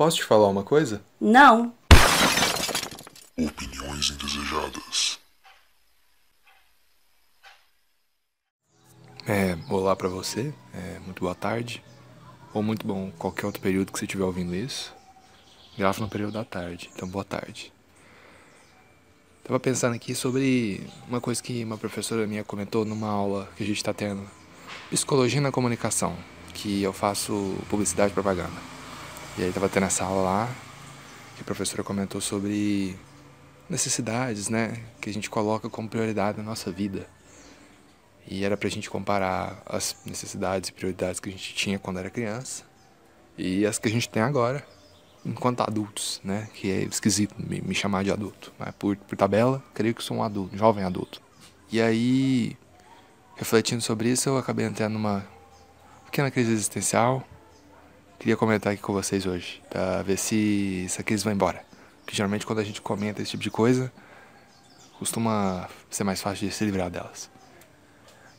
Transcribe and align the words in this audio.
Posso 0.00 0.16
te 0.16 0.24
falar 0.24 0.48
uma 0.48 0.64
coisa? 0.64 1.02
Não. 1.20 1.74
Opiniões 3.36 4.10
indesejadas. 4.10 5.20
É, 9.28 9.58
olá 9.68 9.94
pra 9.94 10.08
você, 10.08 10.54
é, 10.72 10.98
muito 11.00 11.20
boa 11.20 11.34
tarde. 11.34 11.84
Ou 12.54 12.62
muito 12.62 12.86
bom 12.86 13.10
qualquer 13.18 13.44
outro 13.44 13.60
período 13.60 13.92
que 13.92 13.98
você 13.98 14.06
estiver 14.06 14.24
ouvindo 14.24 14.54
isso. 14.54 14.90
Gravo 15.76 16.00
no 16.00 16.08
período 16.08 16.32
da 16.32 16.46
tarde, 16.46 16.88
então 16.94 17.06
boa 17.06 17.22
tarde. 17.22 17.70
Tava 19.44 19.60
pensando 19.60 19.96
aqui 19.96 20.14
sobre 20.14 20.82
uma 21.06 21.20
coisa 21.20 21.42
que 21.42 21.62
uma 21.62 21.76
professora 21.76 22.26
minha 22.26 22.42
comentou 22.42 22.86
numa 22.86 23.10
aula 23.10 23.50
que 23.54 23.62
a 23.62 23.66
gente 23.66 23.84
tá 23.84 23.92
tendo. 23.92 24.26
Psicologia 24.88 25.42
na 25.42 25.52
comunicação, 25.52 26.16
que 26.54 26.82
eu 26.82 26.94
faço 26.94 27.54
publicidade 27.68 28.12
e 28.12 28.14
propaganda. 28.14 28.79
E 29.38 29.44
aí 29.44 29.52
tava 29.52 29.68
tendo 29.68 29.86
essa 29.86 30.04
aula 30.04 30.22
lá, 30.22 30.54
que 31.36 31.42
a 31.42 31.44
professora 31.44 31.82
comentou 31.82 32.20
sobre 32.20 32.96
necessidades, 33.68 34.48
né, 34.48 34.82
que 35.00 35.08
a 35.08 35.12
gente 35.12 35.30
coloca 35.30 35.70
como 35.70 35.88
prioridade 35.88 36.38
na 36.38 36.44
nossa 36.44 36.70
vida. 36.70 37.06
E 38.26 38.44
era 38.44 38.56
pra 38.56 38.68
gente 38.68 38.90
comparar 38.90 39.62
as 39.66 39.96
necessidades 40.04 40.68
e 40.68 40.72
prioridades 40.72 41.20
que 41.20 41.28
a 41.28 41.32
gente 41.32 41.54
tinha 41.54 41.78
quando 41.78 41.98
era 41.98 42.10
criança 42.10 42.64
e 43.38 43.64
as 43.64 43.78
que 43.78 43.88
a 43.88 43.90
gente 43.90 44.08
tem 44.08 44.22
agora, 44.22 44.66
enquanto 45.24 45.62
adultos, 45.62 46.20
né? 46.22 46.48
Que 46.52 46.70
é 46.70 46.82
esquisito 46.82 47.34
me, 47.38 47.60
me 47.60 47.74
chamar 47.74 48.04
de 48.04 48.12
adulto. 48.12 48.52
Mas 48.58 48.74
por, 48.74 48.96
por 48.96 49.16
tabela, 49.16 49.62
creio 49.72 49.94
que 49.94 50.02
sou 50.02 50.18
um 50.18 50.22
adulto, 50.22 50.54
um 50.54 50.58
jovem 50.58 50.84
adulto. 50.84 51.22
E 51.72 51.80
aí, 51.80 52.56
refletindo 53.36 53.80
sobre 53.80 54.10
isso, 54.10 54.28
eu 54.28 54.36
acabei 54.36 54.66
entrando 54.66 54.92
numa 54.92 55.24
pequena 56.04 56.30
crise 56.30 56.52
existencial. 56.52 57.26
Queria 58.20 58.36
comentar 58.36 58.74
aqui 58.74 58.82
com 58.82 58.92
vocês 58.92 59.24
hoje, 59.24 59.62
pra 59.70 60.02
ver 60.02 60.18
se 60.18 60.82
essa 60.84 61.02
crise 61.02 61.24
vai 61.24 61.32
embora. 61.32 61.64
Porque 62.02 62.14
geralmente 62.14 62.44
quando 62.44 62.58
a 62.58 62.62
gente 62.62 62.78
comenta 62.82 63.22
esse 63.22 63.30
tipo 63.30 63.42
de 63.42 63.50
coisa, 63.50 63.90
costuma 64.98 65.66
ser 65.88 66.04
mais 66.04 66.20
fácil 66.20 66.46
de 66.46 66.54
se 66.54 66.62
livrar 66.62 66.90
delas. 66.90 67.30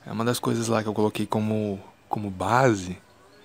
É 0.05 0.11
uma 0.11 0.23
das 0.23 0.37
coisas 0.37 0.67
lá 0.67 0.83
que 0.83 0.87
eu 0.87 0.93
coloquei 0.93 1.25
como, 1.25 1.81
como 2.07 2.29
base 2.29 2.95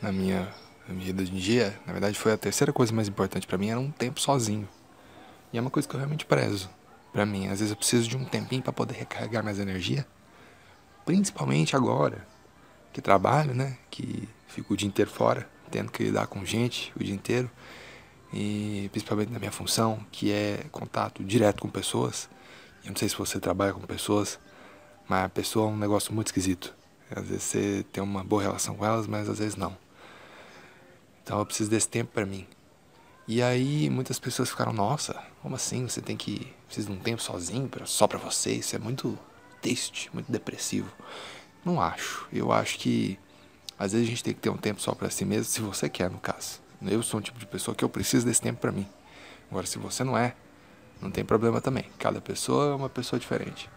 na 0.03 0.13
minha, 0.13 0.55
na 0.87 0.93
minha 0.93 1.07
vida 1.07 1.25
de 1.25 1.41
dia. 1.41 1.75
Na 1.87 1.95
verdade, 1.95 2.19
foi 2.19 2.33
a 2.33 2.37
terceira 2.37 2.71
coisa 2.71 2.93
mais 2.93 3.09
importante 3.09 3.47
para 3.47 3.57
mim, 3.57 3.71
era 3.71 3.81
um 3.81 3.91
tempo 3.91 4.21
sozinho. 4.21 4.69
E 5.55 5.57
é 5.57 5.61
uma 5.63 5.71
coisa 5.71 5.89
que 5.89 5.95
eu 5.95 5.99
realmente 5.99 6.27
prezo 6.27 6.69
para 7.15 7.25
mim. 7.25 7.47
Às 7.47 7.61
vezes 7.61 7.71
eu 7.71 7.77
preciso 7.79 8.11
de 8.11 8.17
um 8.19 8.27
tempinho 8.27 8.61
para 8.61 8.75
poder 8.75 8.95
recarregar 8.95 9.43
mais 9.43 9.59
energia. 9.59 10.07
Principalmente 11.03 11.75
agora 11.75 12.29
que 12.93 13.01
trabalho, 13.01 13.55
né? 13.55 13.79
Que 13.91 14.29
fico 14.47 14.75
o 14.75 14.77
dia 14.77 14.87
inteiro 14.87 15.11
fora, 15.11 15.49
tendo 15.71 15.91
que 15.91 16.05
lidar 16.05 16.27
com 16.27 16.45
gente 16.45 16.93
o 16.99 17.03
dia 17.03 17.15
inteiro. 17.15 17.51
E 18.33 18.89
principalmente 18.93 19.33
na 19.33 19.39
minha 19.39 19.53
função, 19.53 20.05
que 20.11 20.33
é 20.33 20.65
contato 20.71 21.25
direto 21.25 21.63
com 21.63 21.69
pessoas. 21.69 22.29
Eu 22.85 22.91
não 22.91 22.97
sei 22.97 23.09
se 23.09 23.17
você 23.17 23.41
trabalha 23.41 23.73
com 23.73 23.81
pessoas, 23.81 24.39
mas 25.09 25.25
a 25.25 25.29
pessoa 25.29 25.69
é 25.69 25.73
um 25.73 25.77
negócio 25.77 26.13
muito 26.13 26.29
esquisito. 26.29 26.75
Às 27.11 27.29
vezes 27.29 27.43
você 27.45 27.87
tem 27.93 28.03
uma 28.03 28.25
boa 28.25 28.43
relação 28.43 28.75
com 28.75 28.85
elas, 28.85 29.07
mas 29.07 29.29
às 29.29 29.39
vezes 29.39 29.57
não. 29.57 29.77
Então 31.23 31.39
eu 31.39 31.47
preciso 31.47 31.71
desse 31.71 31.89
tempo 31.89 32.13
para 32.13 32.27
mim. 32.27 32.47
E 33.29 33.43
aí 33.43 33.91
muitas 33.91 34.19
pessoas 34.19 34.51
ficaram, 34.51 34.73
nossa, 34.73 35.21
como 35.43 35.57
assim? 35.57 35.89
Você 35.89 36.01
tem 36.01 36.17
que 36.17 36.53
precisa 36.67 36.89
de 36.89 36.93
um 36.93 37.01
tempo 37.01 37.23
sozinho, 37.23 37.69
só 37.85 38.07
para 38.07 38.19
você? 38.19 38.53
Isso 38.53 38.77
é 38.77 38.79
muito 38.79 39.19
triste, 39.61 40.11
muito 40.13 40.31
depressivo. 40.31 40.91
Não 41.65 41.81
acho. 41.81 42.29
Eu 42.33 42.53
acho 42.53 42.79
que 42.79 43.19
às 43.79 43.93
vezes 43.93 44.07
a 44.07 44.11
gente 44.11 44.25
tem 44.25 44.35
que 44.35 44.41
ter 44.41 44.51
um 44.51 44.57
tempo 44.57 44.81
só 44.81 44.95
para 44.95 45.11
si 45.11 45.25
mesmo, 45.25 45.45
se 45.45 45.61
você 45.61 45.89
quer, 45.89 46.11
no 46.11 46.19
caso. 46.19 46.61
Eu 46.83 47.03
sou 47.03 47.21
um 47.21 47.23
tipo 47.23 47.39
de 47.39 47.47
pessoa 47.47 47.75
que 47.75 47.85
eu 47.85 47.89
preciso 47.89 48.27
desse 48.27 48.41
tempo 48.41 48.61
para 48.61 48.73
mim. 48.73 48.87
Agora, 49.51 49.67
se 49.67 49.79
você 49.79 50.05
não 50.05 50.17
é, 50.17 50.35
não 51.01 51.11
tem 51.11 51.25
problema 51.25 51.61
também. 51.61 51.85
Cada 51.99 52.21
pessoa 52.21 52.73
é 52.73 52.75
uma 52.75 52.89
pessoa 52.89 53.19
diferente. 53.19 53.69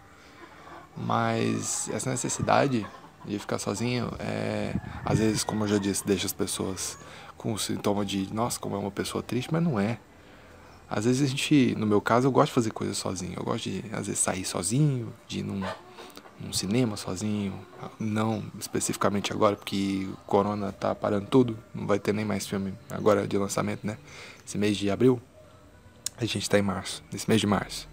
Mas 0.96 1.88
essa 1.90 2.10
necessidade 2.10 2.86
de 3.24 3.38
ficar 3.38 3.58
sozinho, 3.58 4.10
é, 4.18 4.74
às 5.04 5.18
vezes, 5.18 5.44
como 5.44 5.64
eu 5.64 5.68
já 5.68 5.78
disse, 5.78 6.06
deixa 6.06 6.26
as 6.26 6.32
pessoas 6.32 6.98
com 7.36 7.52
o 7.52 7.58
sintoma 7.58 8.04
de, 8.04 8.32
nossa, 8.32 8.58
como 8.58 8.76
é 8.76 8.78
uma 8.78 8.90
pessoa 8.90 9.22
triste, 9.22 9.52
mas 9.52 9.62
não 9.62 9.78
é. 9.78 9.98
Às 10.88 11.04
vezes 11.04 11.22
a 11.22 11.26
gente, 11.26 11.74
no 11.76 11.86
meu 11.86 12.00
caso, 12.00 12.26
eu 12.26 12.32
gosto 12.32 12.48
de 12.48 12.54
fazer 12.54 12.70
coisas 12.72 12.96
sozinho. 12.98 13.34
Eu 13.36 13.44
gosto 13.44 13.70
de, 13.70 13.84
às 13.92 14.06
vezes, 14.06 14.18
sair 14.18 14.44
sozinho, 14.44 15.12
de 15.28 15.38
ir 15.38 15.42
num, 15.42 15.62
num 16.40 16.52
cinema 16.52 16.96
sozinho. 16.96 17.54
Não 17.98 18.42
especificamente 18.58 19.32
agora, 19.32 19.56
porque 19.56 20.08
o 20.10 20.16
corona 20.26 20.72
tá 20.72 20.94
parando 20.94 21.26
tudo. 21.26 21.58
Não 21.74 21.86
vai 21.86 21.98
ter 21.98 22.12
nem 22.12 22.24
mais 22.24 22.46
filme 22.46 22.74
agora 22.88 23.28
de 23.28 23.36
lançamento, 23.36 23.86
né? 23.86 23.98
Esse 24.46 24.56
mês 24.56 24.76
de 24.76 24.90
abril. 24.90 25.20
A 26.16 26.24
gente 26.24 26.48
tá 26.48 26.58
em 26.58 26.62
março, 26.62 27.02
nesse 27.12 27.28
mês 27.28 27.40
de 27.40 27.46
março. 27.46 27.88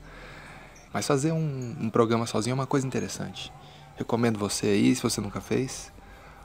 Mas 0.94 1.06
fazer 1.06 1.32
um, 1.32 1.76
um, 1.80 1.90
programa 1.90 2.26
sozinho 2.26 2.54
é 2.54 2.56
uma 2.56 2.68
coisa 2.68 2.88
interessante. 2.88 3.52
Recomendo 3.96 4.40
você 4.40 4.68
aí, 4.68 4.96
se 4.96 5.04
você 5.04 5.22
nunca 5.22 5.42
fez, 5.42 5.92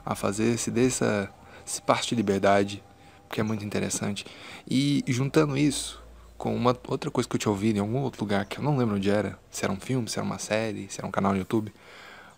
a 0.05 0.15
fazer, 0.15 0.57
se 0.57 0.69
dê 0.69 0.87
essa, 0.87 1.29
esse 1.65 1.81
passo 1.81 2.09
de 2.09 2.15
liberdade, 2.15 2.83
porque 3.27 3.41
é 3.41 3.43
muito 3.43 3.65
interessante. 3.65 4.25
E 4.69 5.03
juntando 5.07 5.57
isso 5.57 6.02
com 6.43 6.53
uma 6.53 6.77
outra 6.89 7.09
coisa 7.09 7.29
que 7.29 7.37
eu 7.37 7.39
tinha 7.39 7.49
ouvido 7.49 7.77
em 7.77 7.79
algum 7.79 7.99
outro 8.01 8.21
lugar, 8.21 8.45
que 8.45 8.57
eu 8.59 8.63
não 8.65 8.75
lembro 8.75 8.97
onde 8.97 9.09
era, 9.09 9.39
se 9.49 9.63
era 9.63 9.71
um 9.71 9.79
filme, 9.79 10.09
se 10.09 10.19
era 10.19 10.25
uma 10.25 10.37
série, 10.37 10.89
se 10.89 10.99
era 10.99 11.07
um 11.07 11.11
canal 11.11 11.31
no 11.31 11.37
YouTube, 11.37 11.73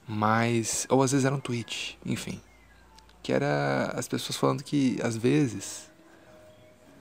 mas. 0.08 0.86
ou 0.92 1.02
às 1.02 1.12
vezes 1.12 1.26
era 1.26 1.34
um 1.34 1.40
tweet, 1.40 1.98
enfim. 2.06 2.40
Que 3.24 3.34
era 3.34 3.92
as 3.96 4.08
pessoas 4.08 4.38
falando 4.38 4.64
que, 4.64 5.00
às 5.02 5.18
vezes, 5.18 5.90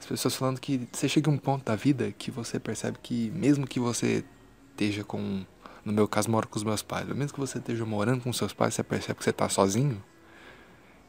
as 0.01 0.07
pessoas 0.07 0.35
falando 0.35 0.59
que 0.59 0.89
você 0.91 1.07
chega 1.07 1.31
a 1.31 1.35
um 1.35 1.37
ponto 1.37 1.63
da 1.67 1.77
vida 1.77 2.11
que 2.11 2.31
você 2.31 2.59
percebe 2.59 2.97
que, 3.03 3.31
mesmo 3.33 3.67
que 3.67 3.79
você 3.79 4.25
esteja 4.71 5.05
com. 5.05 5.45
No 5.85 5.93
meu 5.93 6.09
caso, 6.09 6.31
moro 6.31 6.49
com 6.49 6.57
os 6.57 6.65
meus 6.65 6.83
pais. 6.83 7.07
Mesmo 7.09 7.35
que 7.35 7.41
você 7.41 7.59
esteja 7.59 7.85
morando 7.85 8.23
com 8.23 8.33
seus 8.33 8.55
pais, 8.55 8.73
você 8.73 8.83
percebe 8.83 9.19
que 9.19 9.25
você 9.25 9.29
está 9.29 9.47
sozinho. 9.51 10.03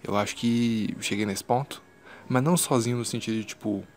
Eu 0.03 0.17
acho 0.17 0.35
que 0.35 0.93
cheguei 0.99 1.25
nesse 1.25 1.45
ponto. 1.45 1.81
Mas 2.27 2.43
não 2.43 2.57
sozinho 2.57 2.97
no 2.97 3.05
sentido 3.05 3.35
de 3.35 3.45
tipo. 3.45 3.87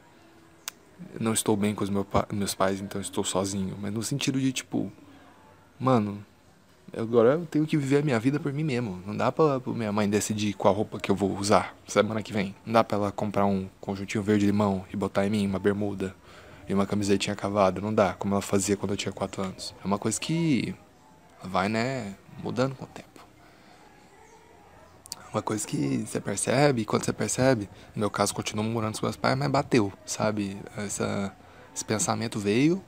Não 1.18 1.32
estou 1.32 1.56
bem 1.56 1.74
com 1.74 1.84
os 1.84 1.90
meu 1.90 2.04
pa 2.04 2.26
meus 2.32 2.54
pais, 2.54 2.80
então 2.80 3.00
estou 3.00 3.24
sozinho. 3.24 3.76
Mas 3.80 3.92
no 3.92 4.02
sentido 4.02 4.40
de 4.40 4.52
tipo. 4.52 4.90
Mano, 5.78 6.24
agora 6.96 7.34
eu 7.34 7.46
tenho 7.46 7.66
que 7.66 7.76
viver 7.76 7.98
a 7.98 8.02
minha 8.02 8.18
vida 8.18 8.40
por 8.40 8.52
mim 8.52 8.64
mesmo. 8.64 9.00
Não 9.06 9.16
dá 9.16 9.30
pra, 9.30 9.60
pra 9.60 9.72
minha 9.72 9.92
mãe 9.92 10.08
decidir 10.08 10.54
qual 10.54 10.74
roupa 10.74 10.98
que 10.98 11.10
eu 11.10 11.14
vou 11.14 11.36
usar 11.36 11.74
semana 11.86 12.22
que 12.22 12.32
vem. 12.32 12.54
Não 12.66 12.72
dá 12.74 12.84
pra 12.84 12.96
ela 12.96 13.12
comprar 13.12 13.46
um 13.46 13.68
conjuntinho 13.80 14.22
verde-limão 14.22 14.84
e 14.92 14.96
botar 14.96 15.26
em 15.26 15.30
mim 15.30 15.46
uma 15.46 15.58
bermuda 15.58 16.14
e 16.68 16.74
uma 16.74 16.86
camisetinha 16.86 17.36
cavada. 17.36 17.80
Não 17.80 17.94
dá, 17.94 18.14
como 18.14 18.34
ela 18.34 18.42
fazia 18.42 18.76
quando 18.76 18.92
eu 18.92 18.96
tinha 18.96 19.12
4 19.12 19.42
anos. 19.42 19.74
É 19.82 19.86
uma 19.86 19.98
coisa 19.98 20.20
que 20.20 20.74
vai, 21.42 21.68
né, 21.68 22.14
mudando 22.42 22.74
com 22.74 22.84
o 22.84 22.88
tempo. 22.88 23.07
Uma 25.32 25.42
coisa 25.42 25.66
que 25.66 26.04
você 26.06 26.20
percebe, 26.20 26.82
e 26.82 26.84
quando 26.84 27.04
você 27.04 27.12
percebe, 27.12 27.68
no 27.94 28.00
meu 28.00 28.10
caso, 28.10 28.34
continuo 28.34 28.64
morando 28.64 28.98
com 28.98 29.04
meus 29.04 29.16
pais, 29.16 29.36
mas 29.36 29.50
bateu, 29.50 29.92
sabe? 30.06 30.56
Essa, 30.76 31.34
esse 31.74 31.84
pensamento 31.84 32.38
veio, 32.38 32.82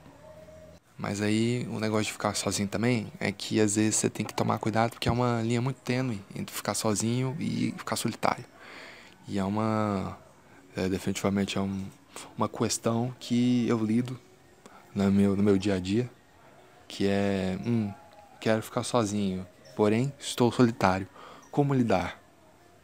mas 0.97 1.21
aí 1.21 1.67
o 1.71 1.81
negócio 1.81 2.05
de 2.05 2.13
ficar 2.13 2.35
sozinho 2.35 2.69
também 2.69 3.11
é 3.19 3.33
que 3.33 3.59
às 3.61 3.77
vezes 3.77 3.97
você 3.97 4.11
tem 4.11 4.25
que 4.25 4.35
tomar 4.35 4.59
cuidado 4.59 4.91
porque 4.91 5.09
é 5.09 5.13
uma 5.13 5.41
linha 5.43 5.61
muito 5.61 5.81
tênue 5.81 6.23
entre 6.35 6.55
ficar 6.55 6.75
sozinho 6.75 7.35
e 7.41 7.75
ficar 7.79 7.97
solitário. 7.97 8.45
E 9.27 9.39
é 9.39 9.45
uma. 9.45 10.19
É, 10.77 10.89
definitivamente 10.89 11.57
é 11.57 11.61
um, 11.61 11.87
uma 12.37 12.49
questão 12.49 13.15
que 13.19 13.67
eu 13.67 13.83
lido 13.83 14.19
no 14.95 15.11
meu, 15.11 15.37
no 15.37 15.43
meu 15.43 15.57
dia 15.57 15.77
a 15.77 15.81
dia, 15.81 16.11
que 16.87 17.07
é, 17.07 17.59
hum, 17.67 17.91
quero 18.41 18.63
ficar 18.63 18.83
sozinho, 18.83 19.47
porém 19.75 20.13
estou 20.19 20.53
solitário. 20.53 21.09
Como 21.51 21.73
lidar? 21.73 22.20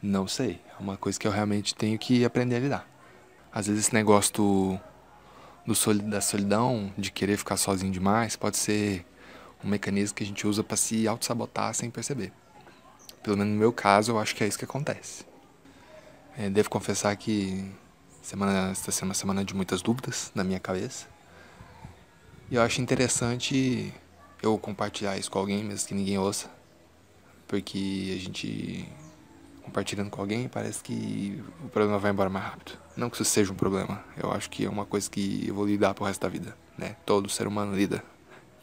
Não 0.01 0.27
sei. 0.27 0.61
É 0.77 0.81
uma 0.81 0.97
coisa 0.97 1.19
que 1.19 1.27
eu 1.27 1.31
realmente 1.31 1.73
tenho 1.75 1.97
que 1.97 2.23
aprender 2.23 2.57
a 2.57 2.59
lidar. 2.59 2.89
Às 3.51 3.67
vezes 3.67 3.85
esse 3.85 3.93
negócio 3.93 4.33
do, 4.33 4.79
do 5.65 5.75
soli, 5.75 6.01
da 6.01 6.21
solidão, 6.21 6.93
de 6.97 7.11
querer 7.11 7.37
ficar 7.37 7.57
sozinho 7.57 7.91
demais, 7.91 8.35
pode 8.35 8.57
ser 8.57 9.05
um 9.63 9.67
mecanismo 9.67 10.15
que 10.15 10.23
a 10.23 10.27
gente 10.27 10.45
usa 10.45 10.63
para 10.63 10.77
se 10.77 11.07
auto-sabotar 11.07 11.73
sem 11.73 11.89
perceber. 11.89 12.31
Pelo 13.23 13.37
menos 13.37 13.53
no 13.53 13.59
meu 13.59 13.73
caso, 13.73 14.11
eu 14.11 14.19
acho 14.19 14.35
que 14.35 14.43
é 14.43 14.47
isso 14.47 14.57
que 14.57 14.65
acontece. 14.65 15.25
É, 16.37 16.49
devo 16.49 16.69
confessar 16.69 17.15
que 17.15 17.71
Semana, 18.27 18.73
está 18.73 18.91
sendo 18.91 19.07
uma 19.07 19.13
semana 19.13 19.41
de 19.41 19.55
muitas 19.55 19.81
dúvidas 19.81 20.33
na 20.35 20.43
minha 20.43 20.59
cabeça. 20.59 21.07
E 22.51 22.55
eu 22.55 22.61
acho 22.61 22.81
interessante 22.81 23.93
eu 24.43 24.57
compartilhar 24.57 25.17
isso 25.17 25.31
com 25.31 25.39
alguém, 25.39 25.63
mesmo 25.63 25.87
que 25.87 25.93
ninguém 25.93 26.17
ouça. 26.17 26.51
Porque 27.47 28.17
a 28.17 28.21
gente, 28.21 28.85
compartilhando 29.67 30.09
com 30.09 30.21
alguém, 30.21 30.47
parece 30.47 30.81
que 30.81 31.43
o 31.63 31.67
problema 31.67 31.99
vai 31.99 32.11
embora 32.11 32.29
mais 32.29 32.45
rápido. 32.45 32.77
Não 32.95 33.09
que 33.09 33.17
isso 33.17 33.25
seja 33.25 33.51
um 33.51 33.55
problema. 33.55 34.01
Eu 34.15 34.31
acho 34.31 34.49
que 34.49 34.65
é 34.65 34.69
uma 34.69 34.85
coisa 34.85 35.09
que 35.09 35.45
eu 35.45 35.53
vou 35.53 35.67
lidar 35.67 35.93
pro 35.93 36.05
resto 36.05 36.21
da 36.21 36.29
vida. 36.29 36.57
Né? 36.77 36.95
Todo 37.05 37.29
ser 37.29 37.47
humano 37.47 37.75
lida 37.75 38.01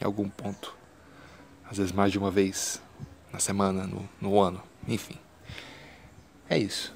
em 0.00 0.04
algum 0.04 0.28
ponto. 0.28 0.74
Às 1.70 1.76
vezes 1.76 1.92
mais 1.92 2.10
de 2.10 2.18
uma 2.18 2.30
vez 2.30 2.80
na 3.30 3.38
semana, 3.38 3.86
no, 3.86 4.08
no 4.20 4.40
ano. 4.40 4.62
Enfim. 4.88 5.18
É 6.48 6.56
isso. 6.56 6.94